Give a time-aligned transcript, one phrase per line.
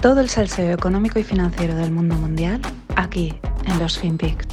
[0.00, 2.60] Todo el salseo económico y financiero del mundo mundial
[2.94, 3.34] aquí
[3.66, 4.46] en los FinPix.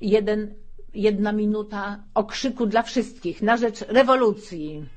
[0.00, 0.56] Jeden,
[0.92, 4.95] jedna minuta okrzyku dla wszystkich na rzecz rewolucji.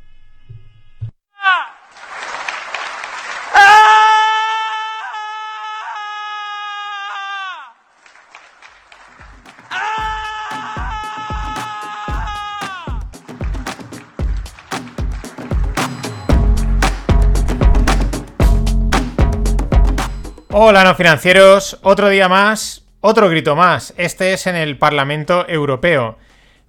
[20.61, 21.79] Hola, no financieros.
[21.83, 23.93] Otro día más, otro grito más.
[23.95, 26.17] Este es en el Parlamento Europeo.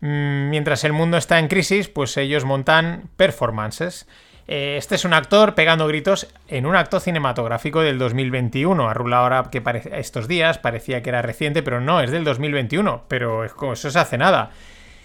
[0.01, 4.07] Mm, Mientras el mundo está en crisis, pues ellos montan performances.
[4.47, 8.89] Eh, Este es un actor pegando gritos en un acto cinematográfico del 2021.
[8.89, 13.07] Ha rulado ahora que estos días, parecía que era reciente, pero no, es del 2021.
[13.09, 14.53] Pero eso se hace nada.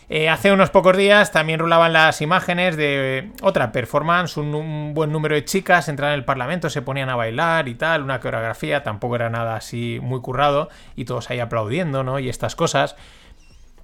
[0.08, 5.12] Eh, hace unos pocos días también rulaban las imágenes de otra performance, un, un buen
[5.12, 8.84] número de chicas entraban en el Parlamento, se ponían a bailar y tal, una coreografía,
[8.84, 12.20] tampoco era nada así muy currado, y todos ahí aplaudiendo, ¿no?
[12.20, 12.96] Y estas cosas.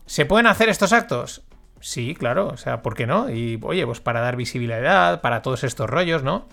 [0.06, 1.42] ¿Se pueden hacer estos actos?
[1.80, 3.32] Sí, claro, o sea, ¿por qué no?
[3.32, 6.48] Y oye, pues para dar visibilidad, para todos estos rollos, ¿no?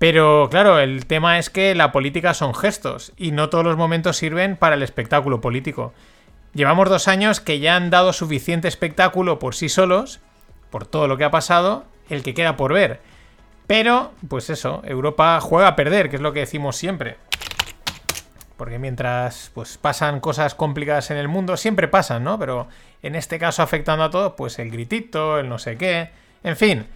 [0.00, 4.16] Pero claro, el tema es que la política son gestos y no todos los momentos
[4.16, 5.92] sirven para el espectáculo político.
[6.54, 10.20] Llevamos dos años que ya han dado suficiente espectáculo por sí solos,
[10.70, 13.00] por todo lo que ha pasado, el que queda por ver.
[13.66, 17.16] Pero, pues eso, Europa juega a perder, que es lo que decimos siempre.
[18.56, 22.38] Porque mientras pues pasan cosas complicadas en el mundo, siempre pasan, ¿no?
[22.38, 22.68] Pero
[23.02, 26.10] en este caso afectando a todos, pues el gritito, el no sé qué.
[26.44, 26.86] En fin,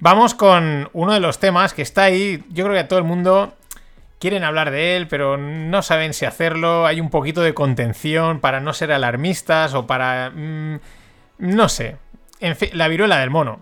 [0.00, 2.44] vamos con uno de los temas que está ahí.
[2.50, 3.54] Yo creo que a todo el mundo
[4.18, 6.86] quieren hablar de él, pero no saben si hacerlo.
[6.86, 10.30] Hay un poquito de contención para no ser alarmistas o para...
[10.34, 10.80] mm,
[11.38, 11.96] no sé.
[12.40, 13.60] En fin, la viruela del mono.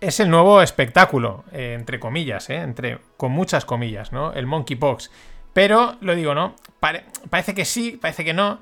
[0.00, 4.32] Es el nuevo espectáculo, eh, entre comillas, eh, entre, con muchas comillas, ¿no?
[4.32, 5.10] El monkeypox.
[5.52, 6.56] Pero, lo digo, ¿no?
[6.80, 8.58] Pare- parece que sí, parece que no.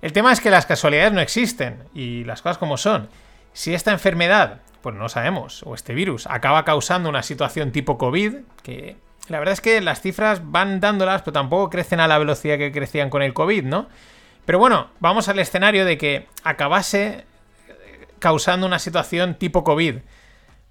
[0.00, 3.08] El tema es que las casualidades no existen y las cosas como son.
[3.52, 8.34] Si esta enfermedad, pues no sabemos, o este virus, acaba causando una situación tipo COVID,
[8.62, 8.96] que
[9.28, 12.72] la verdad es que las cifras van dándolas, pero tampoco crecen a la velocidad que
[12.72, 13.88] crecían con el COVID, ¿no?
[14.44, 17.24] Pero bueno, vamos al escenario de que acabase
[17.68, 19.96] eh, causando una situación tipo COVID.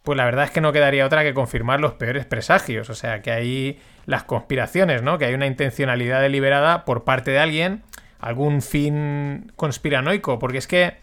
[0.02, 2.90] Pues la verdad es que no quedaría otra que confirmar los peores presagios.
[2.90, 5.18] O sea, que hay las conspiraciones, ¿no?
[5.18, 7.84] Que hay una intencionalidad deliberada por parte de alguien,
[8.20, 10.40] algún fin conspiranoico.
[10.40, 10.98] Porque es que.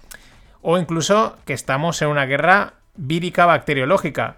[0.62, 4.36] O incluso que estamos en una guerra vírica bacteriológica.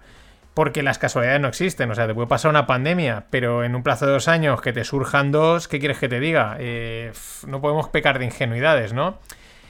[0.55, 1.91] Porque las casualidades no existen.
[1.91, 4.73] O sea, te puede pasar una pandemia, pero en un plazo de dos años que
[4.73, 6.55] te surjan dos, ¿qué quieres que te diga?
[6.59, 7.11] Eh,
[7.45, 9.19] no podemos pecar de ingenuidades, ¿no?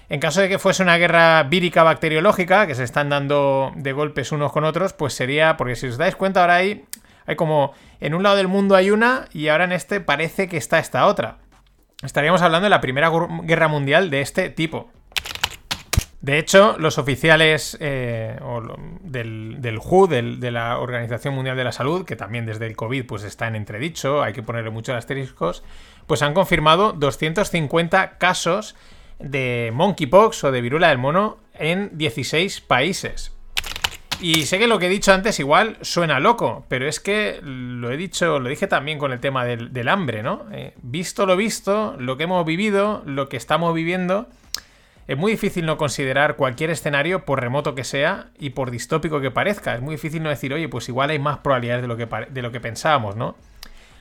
[0.07, 4.31] En caso de que fuese una guerra vírica bacteriológica, que se están dando de golpes
[4.31, 6.85] unos con otros, pues sería, porque si os dais cuenta ahora hay,
[7.25, 10.57] hay como, en un lado del mundo hay una y ahora en este parece que
[10.57, 11.39] está esta otra.
[12.03, 14.91] Estaríamos hablando de la primera gu- guerra mundial de este tipo.
[16.25, 18.39] De hecho, los oficiales eh,
[19.01, 23.05] del, del WHO, de la Organización Mundial de la Salud, que también desde el COVID
[23.05, 25.63] pues, está en entredicho, hay que ponerle muchos asteriscos,
[26.07, 28.75] pues han confirmado 250 casos
[29.19, 33.31] de monkeypox o de viruela del mono en 16 países.
[34.19, 37.91] Y sé que lo que he dicho antes igual suena loco, pero es que lo
[37.91, 40.47] he dicho, lo dije también con el tema del, del hambre, ¿no?
[40.51, 44.27] Eh, visto lo visto, lo que hemos vivido, lo que estamos viviendo,
[45.07, 49.31] es muy difícil no considerar cualquier escenario, por remoto que sea y por distópico que
[49.31, 49.75] parezca.
[49.75, 52.41] Es muy difícil no decir, oye, pues igual hay más probabilidades de lo que, de
[52.41, 53.35] lo que pensábamos, ¿no?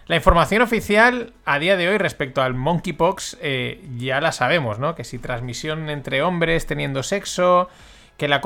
[0.07, 4.95] La información oficial a día de hoy respecto al monkeypox eh, ya la sabemos, ¿no?
[4.95, 7.71] Que si transmisión entre hombres teniendo sexo,
[8.19, 8.43] que la,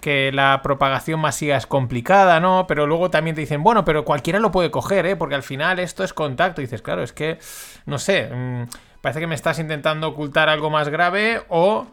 [0.00, 2.66] que la propagación masiva es complicada, ¿no?
[2.68, 5.16] Pero luego también te dicen, bueno, pero cualquiera lo puede coger, ¿eh?
[5.16, 6.60] Porque al final esto es contacto.
[6.60, 7.38] Dices, claro, es que,
[7.86, 8.62] no sé, mm,
[9.02, 11.86] parece que me estás intentando ocultar algo más grave o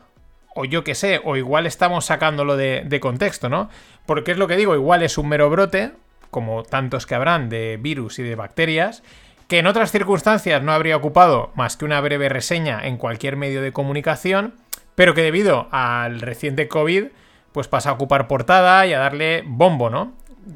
[0.55, 3.69] o yo qué sé, o igual estamos sacándolo de, de contexto, ¿no?
[4.05, 5.91] Porque es lo que digo, igual es un mero brote,
[6.31, 9.03] como tantos que habrán de virus y de bacterias,
[9.47, 13.61] que en otras circunstancias no habría ocupado más que una breve reseña en cualquier medio
[13.61, 14.53] de comunicación,
[14.95, 17.05] pero que debido al reciente COVID,
[17.51, 20.13] pues pasa a ocupar portada y a darle bombo, ¿no?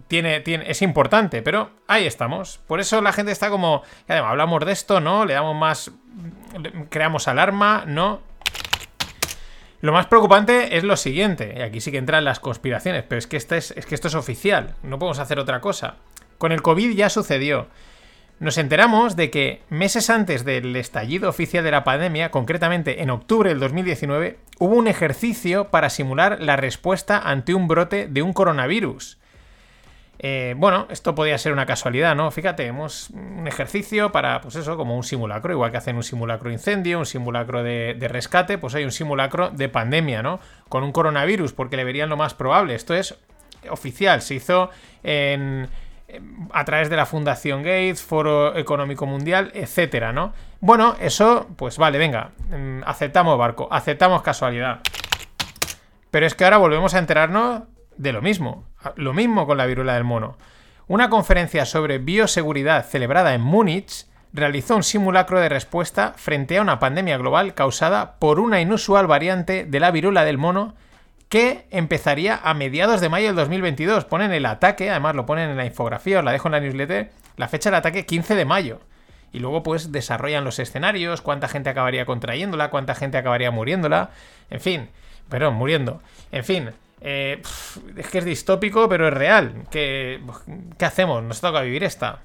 [0.08, 2.60] Tiene, es importante, pero ahí estamos.
[2.68, 5.26] Por eso la gente está como, además, hablamos de esto, ¿no?
[5.26, 5.92] Le damos más,
[6.90, 8.22] creamos alarma, ¿no?
[9.82, 13.28] Lo más preocupante es lo siguiente, y aquí sí que entran las conspiraciones, pero es
[13.28, 15.98] que, este es, es que esto es oficial, no podemos hacer otra cosa.
[16.38, 17.68] Con el COVID ya sucedió.
[18.40, 23.50] Nos enteramos de que meses antes del estallido oficial de la pandemia, concretamente en octubre
[23.50, 29.18] del 2019, hubo un ejercicio para simular la respuesta ante un brote de un coronavirus.
[30.26, 32.32] Eh, bueno, esto podría ser una casualidad, ¿no?
[32.32, 36.50] Fíjate, hemos un ejercicio para, pues eso, como un simulacro, igual que hacen un simulacro
[36.50, 40.40] incendio, un simulacro de, rescate, pues hay un simulacro de pandemia, ¿no?
[40.70, 42.74] Con un coronavirus, porque le verían lo más probable.
[42.74, 43.20] Esto es
[43.70, 44.70] oficial, se hizo
[45.04, 45.68] en,
[46.54, 50.32] a través de la Fundación Gates, Foro Económico Mundial, etcétera, ¿no?
[50.62, 54.80] Bueno, eso, pues vale, venga, mm, aceptamos barco, aceptamos casualidad.
[56.12, 57.64] Pero es que ahora volvemos a enterarnos
[57.98, 60.38] de lo mismo, lo mismo con la viruela del mono.
[60.88, 66.80] Una conferencia sobre bioseguridad celebrada en Múnich realizó un simulacro de respuesta frente a una
[66.80, 70.74] pandemia global causada por una inusual variante de la viruela del mono
[71.30, 74.06] que empezaría a mediados de mayo del 2022.
[74.06, 77.12] Ponen el ataque, además lo ponen en la infografía, os la dejo en la newsletter,
[77.38, 78.80] la fecha del ataque 15 de mayo.
[79.32, 84.12] Y luego pues desarrollan los escenarios, cuánta gente acabaría contrayéndola, cuánta gente acabaría muriéndola,
[84.52, 84.90] en fin,
[85.28, 86.02] perdón, muriendo.
[86.32, 86.70] En fin,
[87.04, 87.42] eh,
[87.98, 89.66] es que es distópico, pero es real.
[89.70, 90.22] ¿Qué,
[90.78, 91.22] ¿Qué hacemos?
[91.22, 92.22] Nos toca vivir esta.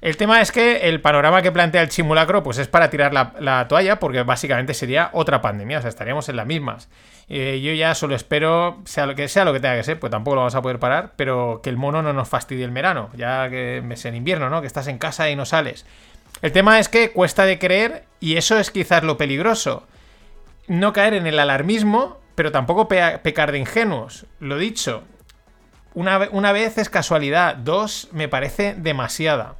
[0.00, 3.68] El tema es que el panorama que plantea el simulacro pues es para tirar la,
[3.68, 6.88] toalla porque básicamente sería otra pandemia, o sea, estaríamos en las mismas.
[7.28, 10.10] Eh, yo ya solo espero, sea lo que sea lo que tenga que ser, pues
[10.10, 13.10] tampoco lo vamos a poder parar, pero que el mono no nos fastidie el verano,
[13.14, 14.60] ya que es en invierno, ¿no?
[14.60, 15.86] Que estás en casa y no sales.
[16.42, 19.86] El tema es que cuesta de creer y eso es quizás lo peligroso.
[20.66, 24.26] No caer en el alarmismo, pero tampoco pecar de ingenuos.
[24.40, 25.02] Lo dicho,
[25.94, 29.56] una, una vez es casualidad, dos me parece demasiada.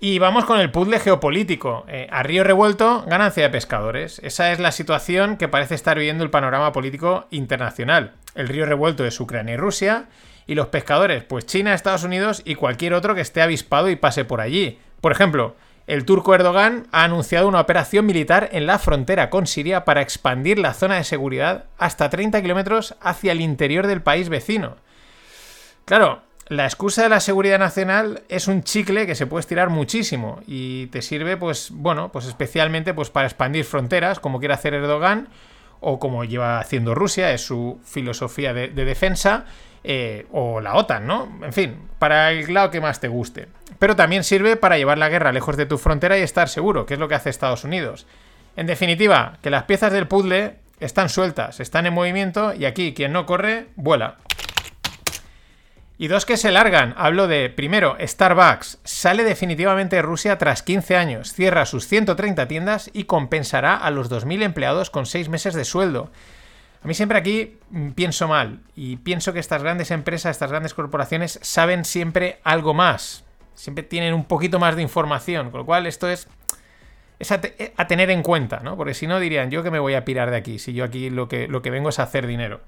[0.00, 1.84] Y vamos con el puzzle geopolítico.
[1.88, 4.20] Eh, a río revuelto, ganancia de pescadores.
[4.22, 8.12] Esa es la situación que parece estar viviendo el panorama político internacional.
[8.36, 10.04] El río revuelto es Ucrania y Rusia.
[10.46, 14.24] Y los pescadores, pues China, Estados Unidos y cualquier otro que esté avispado y pase
[14.24, 14.78] por allí.
[15.00, 15.56] Por ejemplo,
[15.88, 20.58] el turco Erdogan ha anunciado una operación militar en la frontera con Siria para expandir
[20.58, 24.76] la zona de seguridad hasta 30 kilómetros hacia el interior del país vecino.
[25.86, 30.42] Claro, la excusa de la seguridad nacional es un chicle que se puede estirar muchísimo
[30.46, 35.28] y te sirve, pues, bueno, pues especialmente pues, para expandir fronteras, como quiere hacer Erdogan,
[35.80, 39.44] o como lleva haciendo Rusia, es su filosofía de, defensa,
[39.84, 41.38] eh, o la OTAN, ¿no?
[41.42, 43.48] En fin, para el lado que más te guste.
[43.78, 46.94] Pero también sirve para llevar la guerra lejos de tu frontera y estar seguro, que
[46.94, 48.06] es lo que hace Estados Unidos.
[48.56, 53.12] En definitiva, que las piezas del puzzle están sueltas, están en movimiento y aquí quien
[53.12, 54.16] no corre, vuela.
[56.00, 56.94] Y dos que se largan.
[56.96, 58.78] Hablo de, primero, Starbucks.
[58.84, 61.32] Sale definitivamente de Rusia tras 15 años.
[61.32, 66.12] Cierra sus 130 tiendas y compensará a los 2.000 empleados con 6 meses de sueldo.
[66.84, 68.60] A mí siempre aquí mm, pienso mal.
[68.76, 73.24] Y pienso que estas grandes empresas, estas grandes corporaciones saben siempre algo más.
[73.54, 75.50] Siempre tienen un poquito más de información.
[75.50, 76.28] Con lo cual esto es...
[77.18, 78.76] Es a, tener en cuenta, ¿no?
[78.76, 81.10] Porque si no dirían, yo que me voy a pirar de aquí, si yo aquí
[81.10, 82.60] lo que, lo que vengo es a hacer dinero.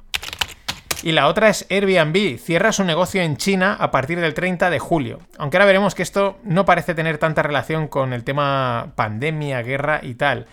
[1.02, 4.78] Y la otra es Airbnb, cierra su negocio en China a partir del 30 de
[4.78, 5.20] julio.
[5.38, 10.00] Aunque ahora veremos que esto no parece tener tanta relación con el tema pandemia, guerra
[10.02, 10.46] y tal.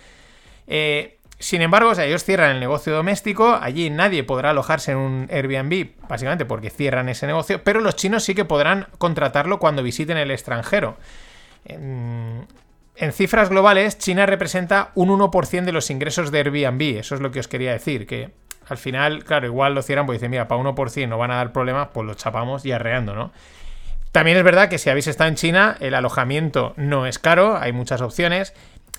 [0.68, 5.92] Eh, sin embargo, ellos cierran el negocio doméstico, allí nadie podrá alojarse en un Airbnb,
[6.08, 10.32] básicamente porque cierran ese negocio, pero los chinos sí que podrán contratarlo cuando visiten el
[10.32, 10.98] extranjero.
[11.66, 12.48] En,
[12.96, 17.32] en cifras globales, China representa un 1% de los ingresos de Airbnb, eso es lo
[17.32, 18.32] que os quería decir, que
[18.70, 21.52] al final, claro, igual lo cierran porque dicen, mira, para 1% no van a dar
[21.52, 23.32] problemas, pues lo chapamos y arreando, ¿no?
[24.12, 27.72] También es verdad que si habéis estado en China, el alojamiento no es caro, hay
[27.72, 28.54] muchas opciones.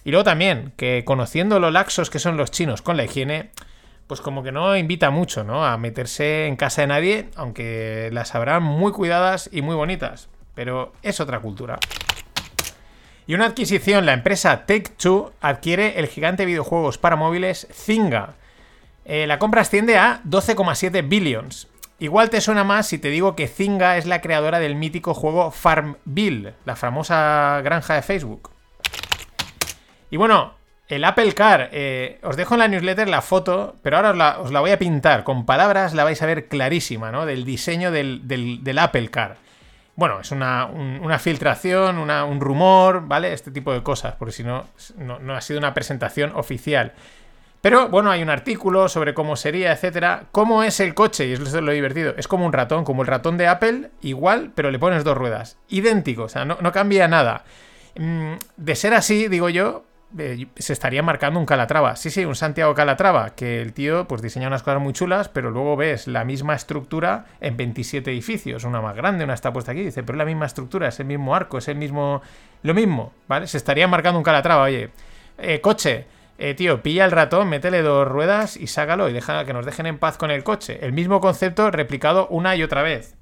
[0.04, 3.50] Y luego también, que conociendo lo laxos que son los chinos con la higiene,
[4.06, 5.66] pues como que no invita mucho, ¿no?
[5.66, 10.28] A meterse en casa de nadie, aunque las habrán muy cuidadas y muy bonitas.
[10.54, 11.78] Pero es otra cultura.
[13.26, 18.37] Y una adquisición, la empresa Take-Two adquiere el gigante de videojuegos para móviles Zynga
[19.08, 21.66] eh, la compra asciende a 12,7 billions.
[21.98, 25.50] Igual te suena más si te digo que Zynga es la creadora del mítico juego
[25.50, 28.50] Farmville, la famosa granja de Facebook.
[30.10, 30.52] Y bueno,
[30.88, 34.60] el Apple Car, eh, os dejo en la newsletter la foto, pero ahora os la,
[34.60, 35.24] voy a pintar.
[35.24, 37.24] Con palabras la vais a ver clarísima, ¿no?
[37.24, 39.38] Del diseño del, Apple Car.
[39.96, 40.68] Bueno, es una,
[41.18, 43.32] filtración, un rumor, ¿vale?
[43.32, 44.66] Este tipo de cosas, porque si no,
[44.98, 46.92] no ha sido una presentación oficial.
[47.60, 50.26] Pero bueno, hay un artículo sobre cómo sería, etcétera.
[50.30, 51.26] ¿Cómo es el coche?
[51.26, 52.14] Y eso es lo divertido.
[52.16, 55.58] Es como un ratón, como el ratón de Apple, igual, pero le pones dos ruedas.
[55.68, 57.44] Idéntico, o sea, no, cambia nada.
[57.96, 59.84] Mm, de ser así, digo yo,
[60.16, 61.96] eh, se estaría marcando un Calatrava.
[61.96, 65.50] Sí, sí, un Santiago Calatrava, que el tío pues diseña unas cosas muy chulas, pero
[65.50, 69.82] luego ves la misma estructura en 27 edificios, una más grande, una está puesta aquí,
[69.82, 72.22] dice, pero es la misma estructura, es el mismo arco, es el mismo...
[72.62, 73.48] Lo mismo, ¿vale?
[73.48, 74.90] Se estaría marcando un Calatrava, oye,
[75.38, 76.06] eh, coche,
[76.38, 79.86] eh, tío, pilla el ratón, métele dos ruedas y sácalo y deja que nos dejen
[79.86, 80.78] en paz con el coche.
[80.82, 83.16] El mismo concepto replicado una y otra vez.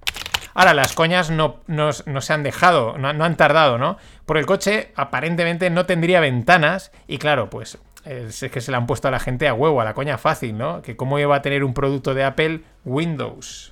[0.53, 3.97] Ahora, las coñas no, no, se han dejado, no, han tardado, ¿no?
[4.25, 8.87] Por el coche aparentemente no tendría ventanas y claro, pues es que se le han
[8.87, 10.83] puesto a la gente a huevo, a la coña fácil, ¿no?
[10.83, 13.71] Que cómo iba a tener un producto de Apple Windows.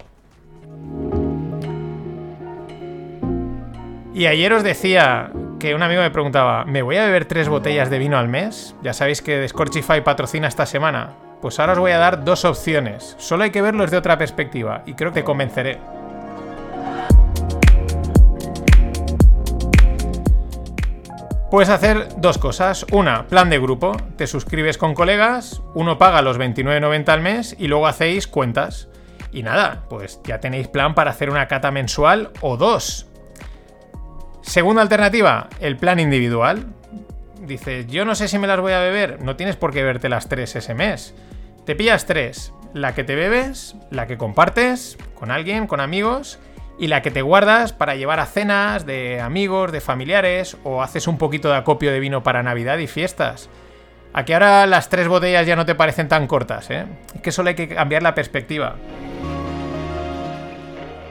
[4.15, 7.91] Y ayer os decía que un amigo me preguntaba, ¿me voy a beber tres botellas
[7.91, 8.75] de vino al mes?
[8.83, 11.15] Ya sabéis que Scorchify patrocina esta semana.
[11.41, 13.17] Pues ahora os voy a dar dos opciones.
[13.19, 15.79] Solo hay que verlos de otra perspectiva y creo que te convenceré.
[21.51, 22.85] Puedes hacer dos cosas.
[22.91, 23.97] Una, plan de grupo.
[24.17, 28.89] Te suscribes con colegas, uno paga los 29.90 al mes y luego hacéis cuentas.
[29.31, 33.07] Y nada, pues ya tenéis plan para hacer una cata mensual o dos.
[34.45, 36.67] Segunda alternativa, el plan individual.
[37.41, 39.23] Dices, yo no sé si me las voy a beber.
[39.23, 41.15] No tienes por qué beberte las tres ese mes.
[41.65, 42.53] Te pillas tres.
[42.75, 46.39] La que te bebes, la que compartes con alguien, con amigos,
[46.79, 51.09] y la que te guardas para llevar a cenas de amigos, de familiares, o haces
[51.09, 53.49] un poquito de acopio de vino para Navidad y fiestas.
[54.13, 56.85] Aquí ahora las tres botellas ya no te parecen tan cortas, ¿eh?
[57.15, 58.77] Es que solo hay que cambiar la perspectiva.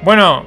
[0.04, 0.46] Bueno,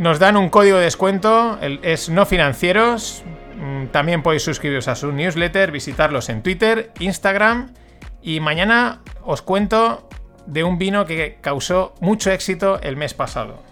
[0.00, 3.22] nos dan un código de descuento, es no financieros.
[3.56, 7.74] Mm, también podéis suscribiros a su newsletter, visitarlos en Twitter, Instagram.
[8.22, 10.08] Y mañana os cuento
[10.46, 13.62] de un vino que causó mucho éxito el mes pasado.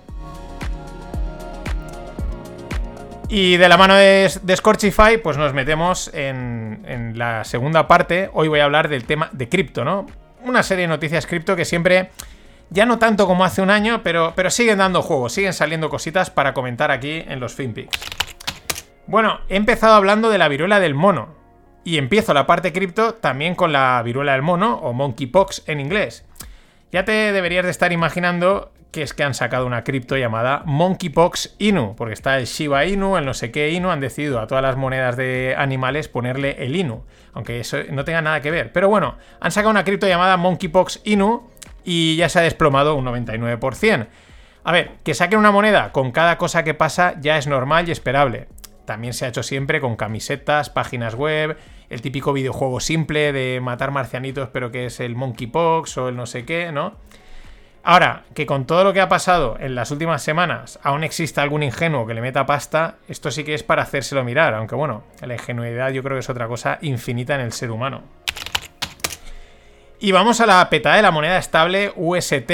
[3.30, 8.28] Y de la mano de, Scorchify, pues nos metemos en, en, la segunda parte.
[8.34, 10.04] Hoy voy a hablar del tema de cripto, ¿no?
[10.44, 12.10] Una serie de noticias cripto que siempre
[12.70, 16.30] ya no tanto como hace un año, pero, pero siguen dando juegos, siguen saliendo cositas
[16.30, 17.90] para comentar aquí en los FinPix.
[19.06, 21.36] Bueno, he empezado hablando de la viruela del mono.
[21.84, 26.26] Y empiezo la parte cripto también con la viruela del mono, o monkeypox en inglés.
[26.92, 31.56] Ya te deberías de estar imaginando que es que han sacado una cripto llamada Monkeypox
[31.58, 34.62] Inu, porque está el Shiba Inu, el no sé qué Inu, han decidido a todas
[34.62, 38.72] las monedas de animales ponerle el Inu, aunque eso no tenga nada que ver.
[38.72, 41.47] Pero bueno, han sacado una cripto llamada Monkeypox Inu
[41.90, 44.08] y ya se ha desplomado un 99%.
[44.62, 47.92] A ver, que saquen una moneda con cada cosa que pasa ya es normal y
[47.92, 48.46] esperable.
[48.84, 51.56] También se ha hecho siempre con camisetas, páginas web,
[51.88, 56.26] el típico videojuego simple de matar marcianitos, pero que es el Monkeypox o el no
[56.26, 56.96] sé qué, ¿no?
[57.84, 61.62] Ahora, que con todo lo que ha pasado en las últimas semanas aún exista algún
[61.62, 65.32] ingenuo que le meta pasta, esto sí que es para hacérselo mirar, aunque bueno, la
[65.32, 68.02] ingenuidad yo creo que es otra cosa infinita en el ser humano.
[70.00, 72.46] Y vamos a la peta de la moneda estable UST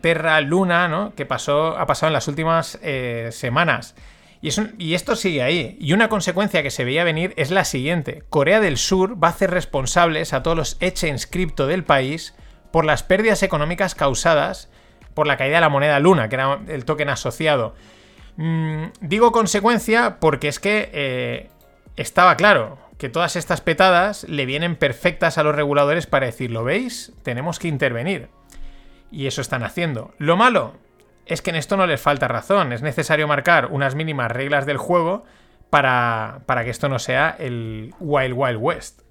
[0.00, 1.14] Terra Luna, ¿no?
[1.16, 3.96] Que pasó, ha pasado en las últimas eh, semanas.
[4.40, 5.76] Y, y, esto sigue ahí.
[5.80, 8.22] Y una consecuencia que se veía venir es la siguiente.
[8.30, 12.34] Corea del Sur va a hacer responsables a todos los exchange cripto del país
[12.70, 14.68] por las pérdidas económicas causadas
[15.14, 17.74] por la caída de la moneda Luna, que era el token asociado.
[18.36, 21.50] Mm, digo consecuencia porque es que eh,
[21.96, 26.62] estaba claro que todas estas petadas le vienen perfectas a los reguladores para decir, ¿lo
[26.62, 27.12] veis?
[27.24, 28.28] Tenemos que intervenir.
[29.10, 30.14] Y eso están haciendo.
[30.18, 30.74] Lo malo
[31.26, 32.72] es que en esto no les falta razón.
[32.72, 35.24] Es necesario marcar unas mínimas reglas del juego
[35.68, 39.02] para, para que esto no sea el Wild Wild West.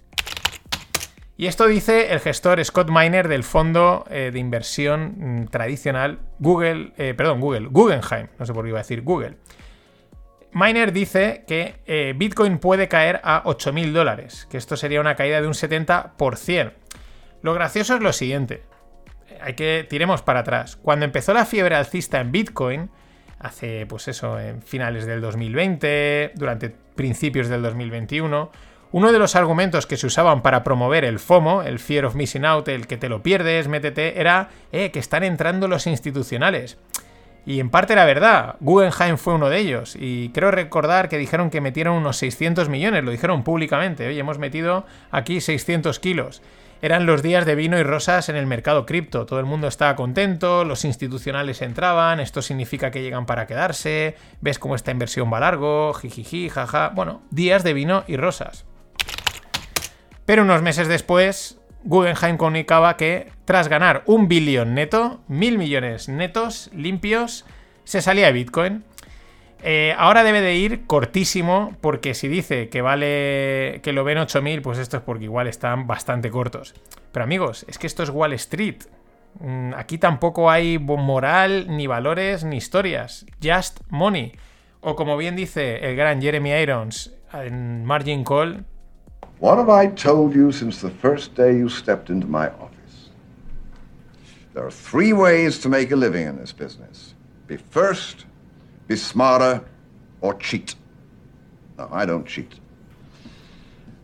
[1.35, 6.93] Y esto dice el gestor Scott Miner del fondo eh, de inversión mm, tradicional Google,
[6.97, 9.35] eh, perdón, Google, Guggenheim, no sé por qué iba a decir Google.
[10.53, 15.41] Miner dice que eh, Bitcoin puede caer a 8.000 dólares, que esto sería una caída
[15.41, 16.73] de un 70%.
[17.41, 18.63] Lo gracioso es lo siguiente,
[19.41, 20.77] hay que tiremos para atrás.
[20.77, 22.89] Cuando empezó la fiebre alcista en Bitcoin,
[23.39, 28.51] hace pues eso, en finales del 2020, durante principios del 2021,
[28.93, 32.45] uno de los argumentos que se usaban para promover el FOMO, el Fear of Missing
[32.45, 36.77] Out, el que te lo pierdes, métete, era eh, que están entrando los institucionales.
[37.45, 39.95] Y en parte era verdad, Guggenheim fue uno de ellos.
[39.99, 44.07] Y creo recordar que dijeron que metieron unos 600 millones, lo dijeron públicamente.
[44.07, 46.41] Oye, hemos metido aquí 600 kilos.
[46.83, 49.27] Eran los días de vino y rosas en el mercado cripto.
[49.27, 54.57] Todo el mundo estaba contento, los institucionales entraban, esto significa que llegan para quedarse, ves
[54.57, 56.89] cómo esta inversión va largo, jijiji, jaja.
[56.89, 58.65] Bueno, días de vino y rosas.
[60.25, 66.69] Pero unos meses después, Guggenheim comunicaba que tras ganar un billón neto, mil millones netos,
[66.73, 67.45] limpios,
[67.83, 68.83] se salía de Bitcoin.
[69.63, 74.61] Eh, ahora debe de ir cortísimo, porque si dice que vale que lo ven 8000,
[74.61, 76.73] pues esto es porque igual están bastante cortos.
[77.11, 78.83] Pero amigos, es que esto es Wall Street.
[79.39, 83.25] Mm, aquí tampoco hay moral, ni valores, ni historias.
[83.43, 84.31] Just money.
[84.81, 88.65] O como bien dice el gran Jeremy Irons en Margin Call,
[89.41, 93.09] What have I told you since the first day you stepped into my office?
[94.53, 97.15] There are three ways to make a living in this business
[97.47, 98.25] be first,
[98.87, 99.65] be smarter,
[100.21, 100.75] or cheat.
[101.79, 102.53] No, I don't cheat.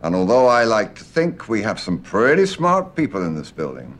[0.01, 3.95] And although I like to think we have some pretty smart people in this building,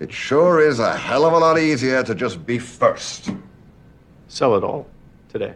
[0.00, 3.30] it sure is a hell of a lot easier to just be first.
[4.28, 4.86] Sell it all
[5.28, 5.52] today.